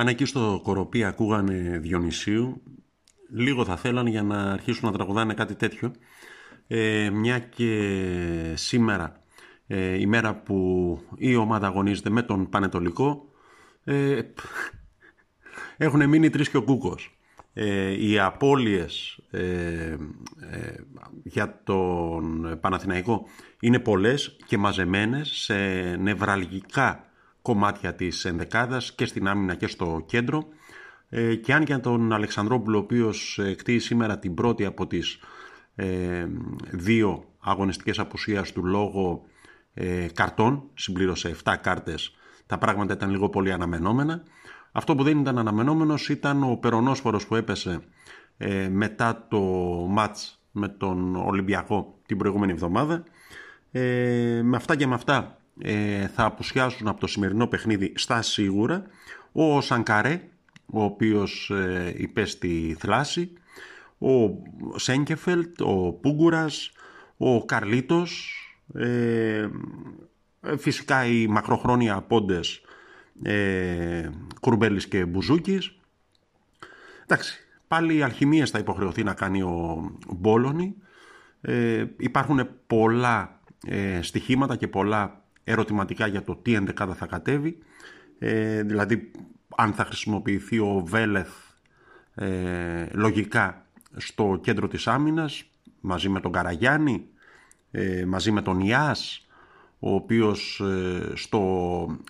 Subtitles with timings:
[0.00, 2.62] Αν εκεί στο κοροπή ακούγανε Διονυσίου,
[3.32, 5.92] λίγο θα θέλαν για να αρχίσουν να τραγουδάνε κάτι τέτοιο.
[6.66, 9.22] Ε, μια και σήμερα,
[9.66, 13.28] ε, η μέρα που η ομάδα αγωνίζεται με τον Πανετολικό,
[13.84, 14.20] ε,
[15.76, 17.18] έχουν μείνει τρεις και ο Κούκος.
[17.52, 19.96] Ε, οι απώλειες ε,
[20.50, 20.74] ε,
[21.22, 23.26] για τον Παναθηναϊκό
[23.60, 25.56] είναι πολλές και μαζεμένες σε
[25.96, 27.09] νευραλγικά
[27.42, 30.44] κομμάτια της ενδεκάδας και στην άμυνα και στο κέντρο
[31.08, 35.18] ε, και αν για τον Αλεξανδρόπουλο ο οποίος ε, κτίει σήμερα την πρώτη από τις
[35.74, 36.26] ε,
[36.70, 39.22] δύο αγωνιστικές απουσίας του λόγω
[39.74, 42.14] ε, καρτών, συμπλήρωσε 7 κάρτες,
[42.46, 44.22] τα πράγματα ήταν λίγο πολύ αναμενόμενα.
[44.72, 47.80] Αυτό που δεν ήταν αναμενόμενος ήταν ο περονόσφορος που έπεσε
[48.36, 49.40] ε, μετά το
[49.88, 53.04] μάτς με τον Ολυμπιακό την προηγούμενη εβδομάδα.
[53.70, 58.82] Ε, με αυτά και με αυτά ε, θα απουσιάσουν από το σημερινό παιχνίδι στα σίγουρα
[59.32, 60.28] ο Σανκαρέ,
[60.66, 63.32] ο οποίος ε, υπέστη θλάση,
[63.98, 64.42] ο
[64.78, 66.72] Σέγκεφελτ, ο Πούγκουρας,
[67.16, 68.34] ο Καρλίτος,
[68.74, 69.48] ε,
[70.58, 72.60] φυσικά οι μακροχρόνια πόντες
[73.22, 74.10] ε,
[74.40, 75.74] Κουρμπέλης και Μπουζούκης.
[77.02, 80.74] Εντάξει, πάλι οι αλχημίες θα υποχρεωθεί να κάνει ο Μπόλωνη.
[81.40, 85.19] Ε, υπάρχουν πολλά ε, στοιχήματα και πολλά
[85.50, 87.58] ερωτηματικά για το τι ενδεκάδα θα κατέβει.
[88.18, 89.10] Ε, δηλαδή,
[89.56, 91.30] αν θα χρησιμοποιηθεί ο Βέλεθ
[92.14, 93.66] ε, λογικά
[93.96, 95.44] στο κέντρο της άμυνας,
[95.80, 97.06] μαζί με τον Καραγιάννη,
[97.70, 99.26] ε, μαζί με τον Ιάς,
[99.78, 101.40] ο οποίος ε, στο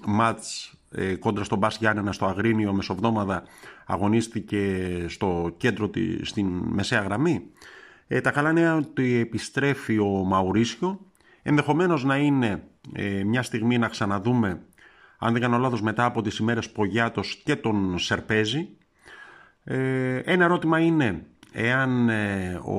[0.06, 3.42] μάτς ε, κόντρα στον Μπάς Γιάννενα στο Αγρίνιο μεσοβδόμαδα
[3.86, 7.42] αγωνίστηκε στο κέντρο της, στην μεσαία γραμμή.
[8.06, 11.00] Ε, τα καλά νέα ότι επιστρέφει ο Μαουρίσιο,
[11.50, 12.62] ενδεχομένως να είναι
[12.92, 14.60] ε, μια στιγμή να ξαναδούμε,
[15.18, 18.68] αν δεν κάνω λάθος, μετά από τις ημέρες Πογιάτος και τον Σερπέζη.
[19.64, 22.78] Ε, ένα ερώτημα είναι εάν ε, ο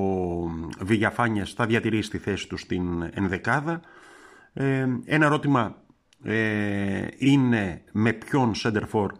[0.80, 3.80] Βηγιαφάνιες θα διατηρήσει τη θέση του στην ενδεκάδα.
[4.52, 5.76] Ε, ένα ερώτημα
[6.24, 9.12] ε, είναι με ποιον Σέντερφορ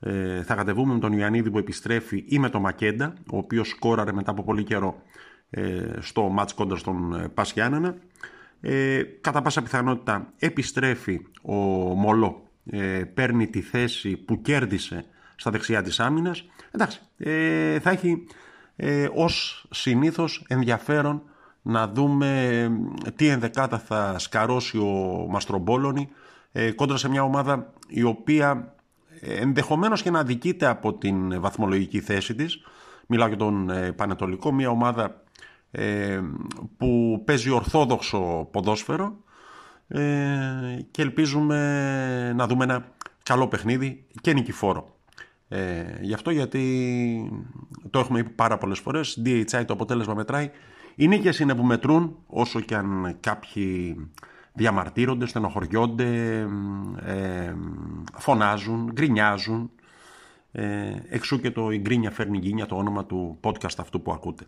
[0.00, 4.12] ε, θα κατεβούμε με τον Ιωαννίδη που επιστρέφει ή με τον Μακέντα, ο οποίος σκόραρε
[4.12, 5.02] μετά από πολύ καιρό
[5.50, 7.96] ε, στο μάτς κόντρα στον ε, Πασιάννενα.
[8.60, 11.54] Ε, κατά πάσα πιθανότητα επιστρέφει ο
[11.94, 15.04] Μολό, ε, παίρνει τη θέση που κέρδισε
[15.36, 16.44] στα δεξιά της άμυνας.
[16.70, 18.26] Εντάξει, ε, θα έχει
[18.76, 21.22] ε, ως συνήθως ενδιαφέρον
[21.62, 22.50] να δούμε
[23.04, 26.08] ε, τι ενδεκάτα θα σκαρώσει ο Μαστρομπόλωνη
[26.52, 28.74] ε, κόντρα σε μια ομάδα η οποία
[29.20, 32.62] ε, ενδεχομένως και να αδικείται από την βαθμολογική θέση της.
[33.06, 35.23] Μιλάω για τον ε, Πανετολικό, μια ομάδα
[36.76, 39.16] που παίζει ορθόδοξο ποδόσφαιρο
[40.90, 42.92] και ελπίζουμε να δούμε ένα
[43.22, 44.94] καλό παιχνίδι και νικηφόρο.
[45.48, 46.64] Ε, γι' αυτό γιατί
[47.90, 50.50] το έχουμε πει πάρα πολλές φορές, DHI το αποτέλεσμα μετράει.
[50.94, 53.96] Οι νίκες είναι που μετρούν, όσο και αν κάποιοι
[54.52, 56.38] διαμαρτύρονται, στενοχωριόνται,
[57.04, 57.54] ε,
[58.18, 59.70] φωνάζουν, γκρινιάζουν.
[60.52, 64.46] Ε, εξού και το «Η γκρίνια φέρνει γκίνια» το όνομα του podcast αυτού που ακούτε.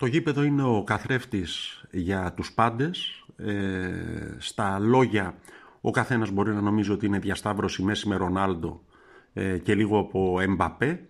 [0.00, 3.24] Το γήπεδο είναι ο καθρέφτης για τους πάντες.
[3.36, 5.34] Ε, στα λόγια
[5.80, 8.82] ο καθένας μπορεί να νομίζει ότι είναι διασταύρωση μέση με Ρονάλντο
[9.32, 11.00] ε, και λίγο από Εμπαπέ.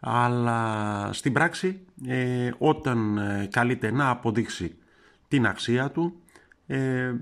[0.00, 4.76] Αλλά στην πράξη ε, όταν ε, καλείται να αποδείξει
[5.28, 6.20] την αξία του
[6.66, 7.12] ε,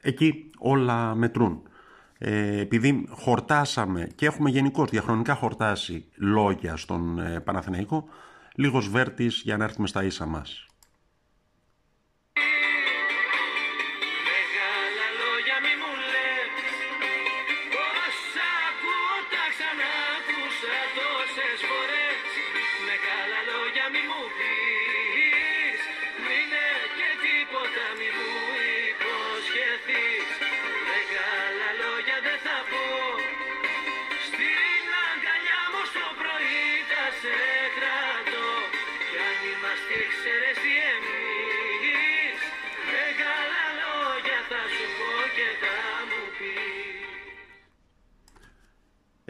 [0.00, 1.62] εκεί όλα μετρούν.
[2.18, 8.08] Ε, επειδή χορτάσαμε και έχουμε γενικώς διαχρονικά χορτάσει λόγια στον ε, Παναθηναϊκό,
[8.54, 10.66] λίγος βέρτης για να έρθουμε στα ίσα μας.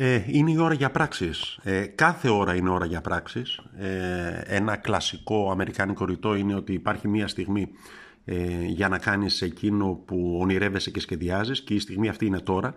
[0.05, 1.59] Ε, είναι η ώρα για πράξεις.
[1.63, 3.61] Ε, κάθε ώρα είναι ώρα για πράξεις.
[3.77, 7.69] Ε, ένα κλασικό αμερικάνικο ρητό είναι ότι υπάρχει μία στιγμή
[8.25, 12.75] ε, για να κάνεις εκείνο που ονειρεύεσαι και σχεδιάζεις και η στιγμή αυτή είναι τώρα.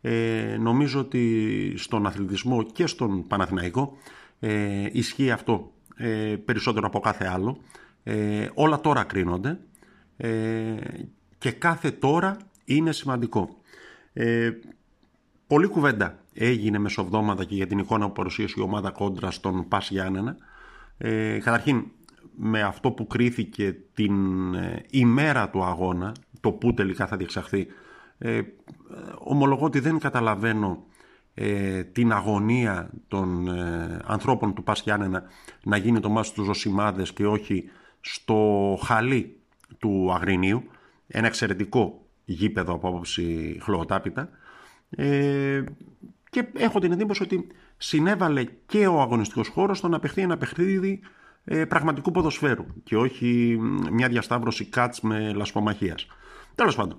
[0.00, 3.96] Ε, νομίζω ότι στον αθλητισμό και στον Παναθηναϊκό
[4.40, 7.58] ε, ισχύει αυτό ε, περισσότερο από κάθε άλλο.
[8.02, 9.58] Ε, όλα τώρα κρίνονται
[10.16, 10.74] ε,
[11.38, 13.56] και κάθε τώρα είναι σημαντικό.
[14.12, 14.50] Ε,
[15.46, 19.90] πολλή κουβέντα έγινε μεσοβδόματα και για την εικόνα που παρουσίασε η ομάδα κόντρα στον Πας
[19.90, 20.36] Γιάννενα.
[20.98, 21.84] Ε, καταρχήν
[22.36, 27.66] με αυτό που κρίθηκε την ε, ημέρα του αγώνα, το που τελικά θα διεξαχθεί,
[28.18, 28.40] ε,
[29.18, 30.84] ομολογώ ότι δεν καταλαβαίνω
[31.34, 35.22] ε, την αγωνία των ε, ανθρώπων του Πας Γιάννενα
[35.62, 37.64] να γίνει το μάτι του Ζωσιμάδες και όχι
[38.00, 39.36] στο χαλί
[39.78, 40.62] του Αγρινίου,
[41.06, 44.28] ένα εξαιρετικό γήπεδο από άποψη χλωοτάπητα
[44.90, 45.64] ε,
[46.36, 47.46] και έχω την εντύπωση ότι
[47.76, 51.00] συνέβαλε και ο αγωνιστικός χώρος στο να παιχθεί ένα παιχνίδι
[51.44, 53.58] ε, πραγματικού ποδοσφαίρου και όχι
[53.90, 56.06] μια διασταύρωση κάτς με λασπομαχίας.
[56.54, 56.98] Τέλος πάντων,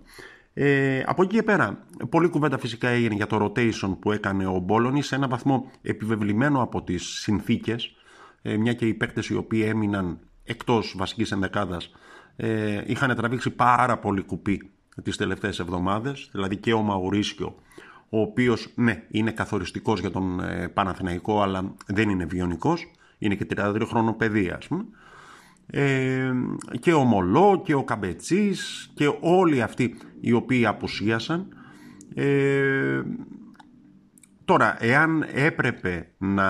[0.54, 4.60] ε, από εκεί και πέρα, πολλή κουβέντα φυσικά έγινε για το rotation που έκανε ο
[4.60, 7.96] Μπόλωνης σε ένα βαθμό επιβεβλημένο από τις συνθήκες,
[8.42, 11.92] ε, μια και οι παίκτες οι οποίοι έμειναν εκτός βασικής ενδεκάδας
[12.36, 14.72] ε, είχαν τραβήξει πάρα πολύ κουπί
[15.04, 17.56] τις τελευταίες εβδομάδες, δηλαδή και ο Μαουρίσκιο,
[18.10, 23.48] ο οποίος ναι είναι καθοριστικός για τον ε, Παναθηναϊκό αλλά δεν είναι βιονικός, είναι και
[23.56, 24.86] 32 χρόνο παιδεία ας πούμε,
[25.68, 26.32] ε,
[26.80, 31.48] και ο Μολό και ο Καμπετσής και όλοι αυτοί οι οποίοι απουσίασαν.
[32.14, 33.02] Ε,
[34.46, 36.50] τώρα, εάν έπρεπε να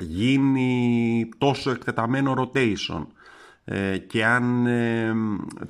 [0.00, 3.06] γίνει τόσο εκτεταμένο rotation
[3.64, 5.14] ε, και αν ε,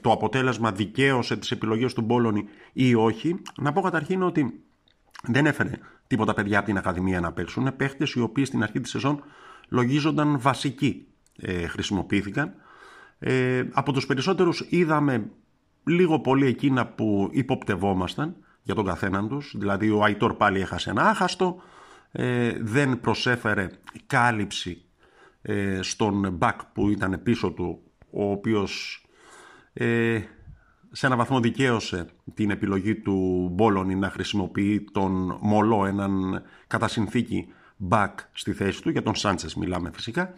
[0.00, 4.61] το αποτέλεσμα δικαίωσε τις επιλογές του Μπόλωνη ή όχι, να πω καταρχήν ότι
[5.22, 5.70] δεν έφερε
[6.06, 7.76] τίποτα παιδιά από την Ακαδημία να παίξουν.
[7.76, 9.22] Παίχτες οι οποίοι στην αρχή της σεζόν
[9.68, 12.54] λογίζονταν βασικοί ε, χρησιμοποιήθηκαν.
[13.18, 15.30] Ε, από τους περισσότερους είδαμε
[15.84, 19.54] λίγο πολύ εκείνα που υποπτευόμασταν για τον καθέναν τους.
[19.58, 21.62] Δηλαδή ο Αϊτόρ πάλι έχασε ένα άχαστο,
[22.12, 23.70] ε, δεν προσέφερε
[24.06, 24.84] κάλυψη
[25.42, 29.04] ε, στον μπακ που ήταν πίσω του, ο οποίος
[29.72, 30.20] ε,
[30.96, 37.46] σε ένα βαθμό δικαίωσε την επιλογή του Μπόλωνη να χρησιμοποιεί τον Μολό, έναν κατά συνθήκη
[37.88, 40.32] back στη θέση του, για τον Σάντσες μιλάμε φυσικά.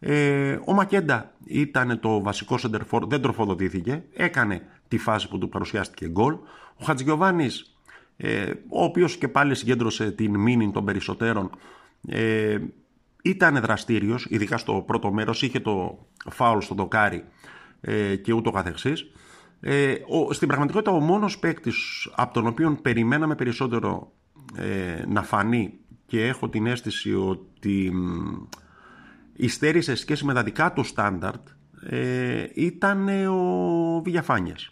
[0.00, 6.08] Ε, ο Μακέντα ήταν το βασικό σεντερφόρ, δεν τροφοδοτήθηκε, έκανε τη φάση που του παρουσιάστηκε
[6.08, 6.34] γκολ.
[6.76, 7.76] Ο Χατζηγιοβάνης,
[8.16, 11.50] ε, ο οποίος και πάλι συγκέντρωσε την μήνυ των περισσότερων,
[12.08, 12.58] ε,
[13.22, 17.24] ήταν δραστήριος, ειδικά στο πρώτο μέρος, είχε το φάουλ στο δοκάρι
[17.80, 19.10] ε, και ούτω καθεξής.
[19.60, 24.12] Ε, ο, στην πραγματικότητα ο μόνος παίκτης από τον οποίο περιμέναμε περισσότερο
[24.56, 27.92] ε, να φανεί και έχω την αίσθηση ότι
[29.32, 31.48] υστέρησε σχέση με τα δικά του στάνταρτ
[31.86, 34.70] ε, ήταν ο Βηγιαφάνιας.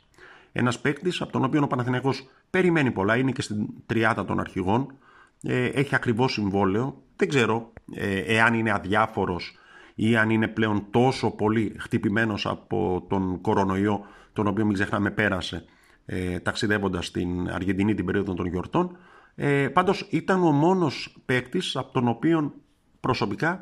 [0.53, 4.95] Ένας παίκτης από τον οποίο ο Παναθηναϊκός περιμένει πολλά, είναι και στην τριάδα των αρχηγών,
[5.43, 9.59] ε, έχει ακριβώς συμβόλαιο, δεν ξέρω ε, εάν είναι αδιάφορος
[9.99, 15.65] ή αν είναι πλέον τόσο πολύ χτυπημένος από τον κορονοϊό, τον οποίο μην ξεχνάμε πέρασε
[16.07, 18.97] ε, ταξιδεύοντας στην Αργεντινή την περίοδο των γιορτών.
[19.35, 22.55] Ε, πάντως ήταν ο μόνος παίκτης από τον οποίο
[23.01, 23.61] προσωπικά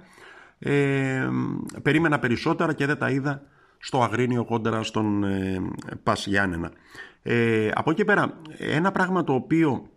[0.58, 1.28] ε,
[1.82, 3.42] περίμενα περισσότερα και δεν τα είδα
[3.78, 5.62] στο Αγρίνιο κόντρα στον ε,
[6.02, 6.72] Πας Γιάννενα.
[7.22, 9.88] Ε, από εκεί πέρα, ένα πράγμα το οποίο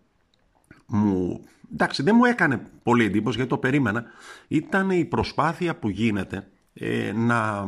[0.88, 1.40] μου,
[1.72, 4.04] εντάξει, δεν μου έκανε πολύ εντύπωση γιατί το περίμενα,
[4.48, 7.66] ήταν η προσπάθεια που γίνεται ε, να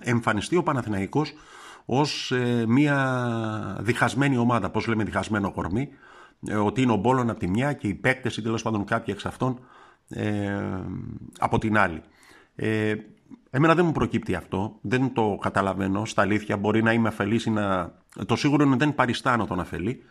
[0.00, 1.34] εμφανιστεί ο Παναθηναϊκός
[1.84, 5.88] ως ε, μια διχασμένη ομάδα, πώς λέμε διχασμένο κορμί,
[6.46, 9.14] ε, ότι είναι ο Μπόλων από τη μια και οι παίκτες ή τέλος πάντων κάποιοι
[9.16, 9.58] εξ αυτών
[11.38, 12.02] από την άλλη.
[12.54, 12.94] Ε,
[13.50, 16.04] εμένα δεν μου προκύπτει αυτό, δεν το καταλαβαίνω.
[16.04, 17.92] Στα αλήθεια μπορεί να είμαι αφελής ή να...
[18.26, 20.02] Το σίγουρο είναι δεν παριστάνω τον αφελή.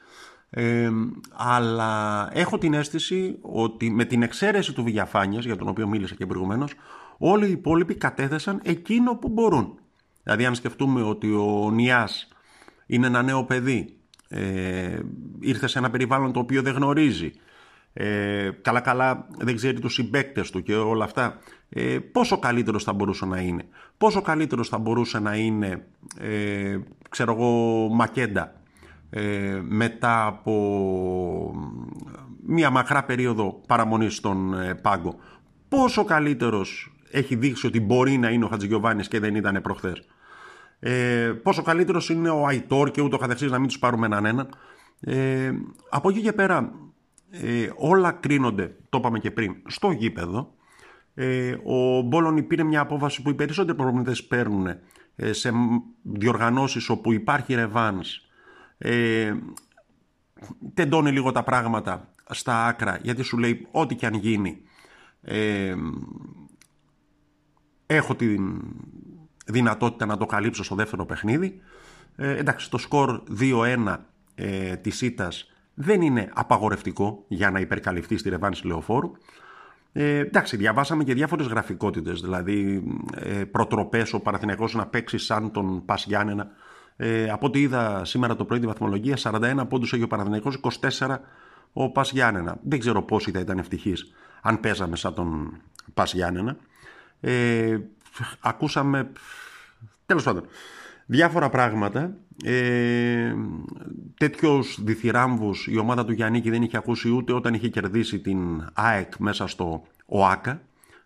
[0.56, 0.90] Ε,
[1.34, 6.26] αλλά έχω την αίσθηση ότι με την εξαίρεση του Βηγιαφάνιας, για τον οποίο μίλησα και
[6.26, 6.74] προηγουμένως,
[7.18, 9.80] όλοι οι υπόλοιποι κατέθεσαν εκείνο που μπορούν.
[10.24, 12.28] Δηλαδή αν σκεφτούμε ότι ο Νιάς
[12.86, 15.00] είναι ένα νέο παιδί, ε,
[15.40, 17.32] ήρθε σε ένα περιβάλλον το οποίο δεν γνωρίζει,
[17.94, 22.94] ε, καλά καλά δεν ξέρει τους συμπέκτες του και όλα αυτά ε, πόσο καλύτερος θα
[22.94, 23.66] μπορούσε να είναι;
[23.98, 25.86] Πόσο καλύτερος θα μπορούσε να είναι
[26.20, 26.78] ε,
[27.10, 28.63] ξέρω εγώ Μακέντα;
[29.16, 30.54] Ε, μετά από
[32.46, 35.16] μια μακρά περίοδο παραμονής στον ε, πάγκο
[35.70, 40.08] πόσο καλύτερος έχει δείξει ότι μπορεί να είναι ο Χατζηγιοβάνης και δεν ήταν προχθές;
[40.80, 44.50] Ε, πόσο καλύτερος είναι ο Αϊτόρ και ούτω καθεξής να μην τους πάρουμε έναν έναν;
[45.00, 45.52] Ε,
[45.90, 46.72] από εκεί και πέρα
[47.30, 50.54] ε, όλα κρίνονται, το είπαμε και πριν, στο γήπεδο.
[51.14, 54.68] Ε, ο Μπόλωνη πήρε μια απόφαση που οι περισσότεροι προπονητές παίρνουν
[55.16, 55.52] ε, σε
[56.02, 58.22] διοργανώσεις όπου υπάρχει ρεβάνς.
[58.78, 59.34] Ε,
[60.74, 64.62] τεντώνει λίγο τα πράγματα στα άκρα γιατί σου λέει ό,τι και αν γίνει
[65.22, 65.76] ε,
[67.86, 68.36] έχω τη
[69.46, 71.62] δυνατότητα να το καλύψω στο δεύτερο παιχνίδι.
[72.16, 73.98] Ε, εντάξει, το σκορ 2-1
[74.36, 79.12] ε, της ΣΥΤΑς δεν είναι απαγορευτικό για να υπερκαλυφθεί στη ρεβάνση λεωφόρου.
[79.92, 82.84] Ε, εντάξει, διαβάσαμε και διάφορες γραφικότητες, δηλαδή
[83.16, 86.52] ε, προτροπές ο Παναθηναϊκός να παίξει σαν τον Πας Γιάννενα.
[86.96, 90.60] Ε, από ό,τι είδα σήμερα το πρωί τη βαθμολογία, 41 πόντους έχει ο Παναθηναϊκός,
[91.00, 91.18] 24
[91.74, 92.58] ο Πας Γιάννενα.
[92.64, 95.58] Δεν ξέρω πόσοι θα ήταν ευτυχείς αν παίζαμε σαν τον
[95.94, 96.58] Πας Γιάννενα.
[97.20, 97.80] Ε,
[98.40, 99.12] ακούσαμε,
[100.06, 100.46] τέλος πάντων,
[101.06, 102.14] διάφορα πράγματα.
[102.44, 103.34] Ε,
[104.18, 109.16] τέτοιος διθυράμβους η ομάδα του Γιάννικη δεν είχε ακούσει ούτε όταν είχε κερδίσει την ΑΕΚ
[109.18, 110.62] μέσα στο ΟΑΚΑ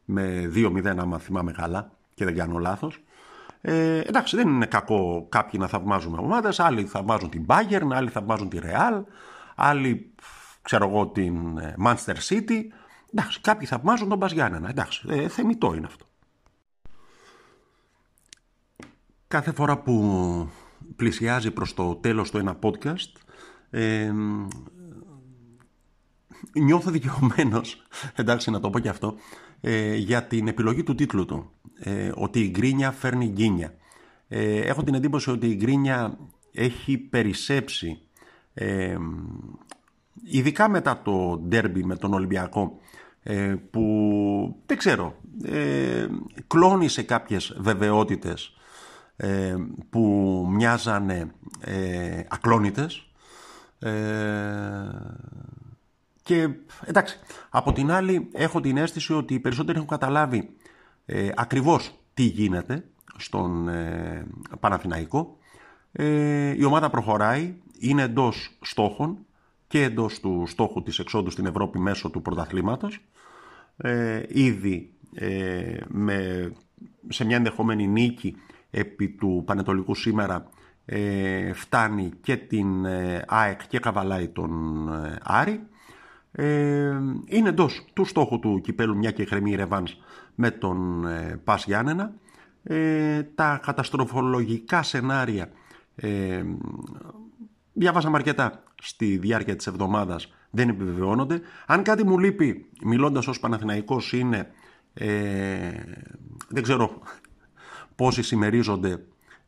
[0.05, 2.99] με 2-0 άμα θυμάμαι καλά και δεν κάνω λάθος.
[3.61, 8.49] Ε, εντάξει δεν είναι κακό κάποιοι να θαυμάζουν ομάδες, άλλοι θαυμάζουν την Bayern, άλλοι θαυμάζουν
[8.49, 9.03] τη Real,
[9.55, 10.13] άλλοι
[10.61, 12.61] ξέρω εγώ την ε, Manchester City.
[13.13, 14.69] Εντάξει, κάποιοι θαυμάζουν τον Μπαζιάννενα.
[14.69, 16.05] Εντάξει, ε, θεμητό είναι αυτό.
[19.27, 20.49] Κάθε φορά που
[20.95, 23.11] πλησιάζει προς το τέλος του ένα podcast
[23.69, 24.11] ε,
[26.53, 27.81] νιώθω δικαιωμένος,
[28.15, 29.15] εντάξει να το πω και αυτό,
[29.61, 31.51] ε, για την επιλογή του τίτλου του.
[31.79, 33.73] Ε, ότι η γκρίνια φέρνει γκίνια.
[34.27, 36.17] Ε, έχω την εντύπωση ότι η γκρίνια
[36.51, 37.99] έχει περισσέψει,
[38.53, 38.97] ε,
[40.23, 42.79] ειδικά μετά το ντέρμπι με τον Ολυμπιακό,
[43.71, 43.83] που
[44.65, 45.15] δεν ξέρω,
[46.47, 48.57] κλώνει σε κάποιες βεβαιότητες
[49.19, 49.55] ε,
[49.89, 50.01] που
[50.49, 53.09] μοιάζανε ε, ακλόνητες
[53.79, 53.91] ε,
[56.23, 56.49] και
[56.83, 57.19] εντάξει,
[57.49, 60.55] από την άλλη έχω την αίσθηση ότι οι περισσότεροι έχουν καταλάβει
[61.09, 62.83] ε, ακριβώς τι γίνεται
[63.17, 64.27] στον ε,
[64.59, 65.37] Παναθηναϊκό.
[65.91, 69.17] Ε, η ομάδα προχωράει, είναι εντός στόχων
[69.67, 72.99] και εντός του στόχου της εξόδου στην Ευρώπη μέσω του πρωταθλήματος.
[73.77, 76.51] Ε, ήδη ε, με,
[77.09, 78.35] σε μια ενδεχόμενη νίκη
[78.69, 80.49] επί του Πανετολικού σήμερα
[80.85, 85.67] ε, φτάνει και την ε, ΑΕΚ και καβαλάει τον ε, Άρη.
[86.39, 89.97] Ε, είναι εντός του στόχου του κυπέλου μια και χρεμή ρεβάνς
[90.35, 92.13] με τον ε, Πας Γιάννενα.
[93.35, 95.49] τα καταστροφολογικά σενάρια
[95.95, 96.43] ε,
[97.73, 101.41] διαβάσαμε αρκετά στη διάρκεια της εβδομάδας δεν επιβεβαιώνονται.
[101.65, 104.51] Αν κάτι μου λείπει μιλώντας ως Παναθηναϊκός είναι
[106.49, 107.01] δεν ξέρω
[107.95, 109.01] πόσοι συμμερίζονται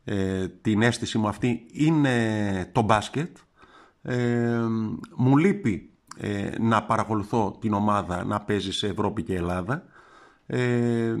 [0.04, 3.36] ε, την αίσθηση μου αυτή είναι το μπάσκετ.
[4.02, 4.60] Ε,
[5.16, 9.82] μου λείπει ε, να παρακολουθώ την ομάδα να παίζει σε Ευρώπη και Ελλάδα.
[10.46, 11.14] Ε,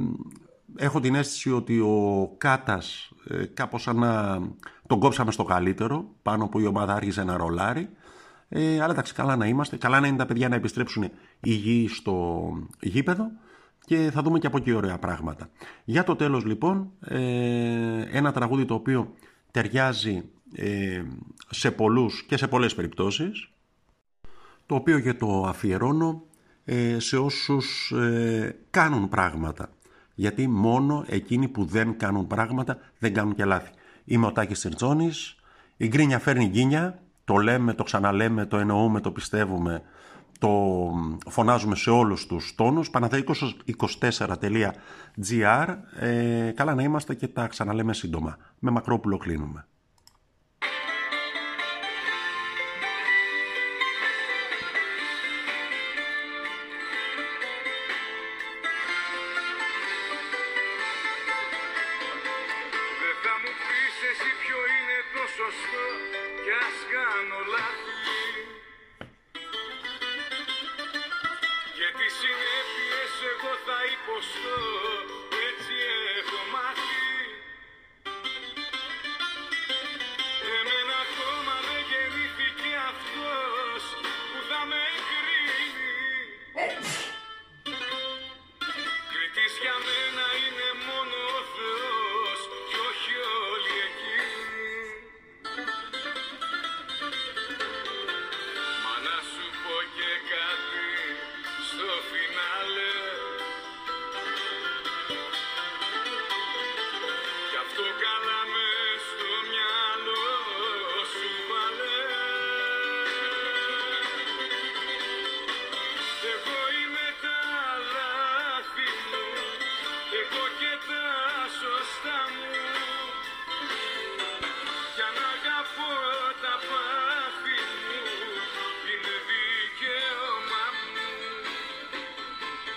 [0.76, 4.40] έχω την αίσθηση ότι ο Κάτας ε, κάπως σαν να
[4.86, 7.88] τον κόψαμε στο καλύτερο, πάνω που η ομάδα άρχισε να ρολάρει.
[8.48, 12.48] Ε, αλλά εντάξει, καλά να είμαστε, καλά να είναι τα παιδιά να επιστρέψουν υγιεί στο
[12.80, 13.30] γήπεδο
[13.84, 15.48] και θα δούμε και από εκεί ωραία πράγματα.
[15.84, 19.12] Για το τέλος λοιπόν, ε, ένα τραγούδι το οποίο
[19.50, 20.22] ταιριάζει
[20.54, 21.02] ε,
[21.50, 23.50] σε πολλούς και σε πολλές περιπτώσεις,
[24.70, 26.22] το οποίο και το αφιερώνω
[26.64, 27.92] ε, σε όσους
[28.70, 29.68] κάνουν πράγματα.
[30.14, 33.70] Γιατί μόνο εκείνοι που δεν κάνουν πράγματα δεν κάνουν και λάθη.
[34.04, 35.36] Είμαι ο Τάκης Τερτζόνης,
[35.76, 39.82] η γκρίνια φέρνει γκίνια, το λέμε, το ξαναλέμε, το εννοούμε, το πιστεύουμε,
[40.38, 40.50] το
[41.26, 48.36] φωνάζουμε σε όλους τους τόνους, παναθεϊκos24.gr, ε, καλά να είμαστε και τα ξαναλέμε σύντομα.
[48.58, 49.64] Με Μακρόπουλο κλείνουμε.